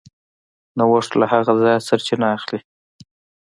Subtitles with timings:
[0.77, 2.59] نوښت له هغه ځایه سرچینه اخلي.